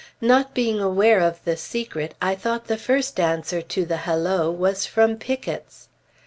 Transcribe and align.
Not 0.19 0.55
being 0.55 0.81
aware 0.81 1.19
of 1.19 1.41
the 1.45 1.55
secret, 1.55 2.15
I 2.19 2.33
thought 2.33 2.65
the 2.65 2.75
first 2.79 3.19
answer 3.19 3.61
to 3.61 3.85
the 3.85 3.97
halloo 3.97 4.49
was 4.49 4.87
from 4.87 5.15
pickets. 5.15 5.89